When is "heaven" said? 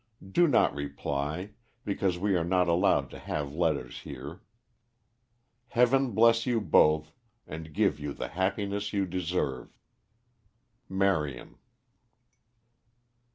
5.67-6.13